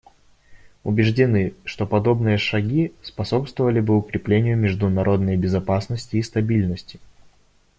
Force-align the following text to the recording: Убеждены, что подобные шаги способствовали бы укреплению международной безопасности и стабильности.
Убеждены, 0.83 1.53
что 1.63 1.85
подобные 1.85 2.39
шаги 2.39 2.91
способствовали 3.03 3.81
бы 3.81 3.95
укреплению 3.99 4.57
международной 4.57 5.37
безопасности 5.37 6.15
и 6.15 6.23
стабильности. 6.23 6.99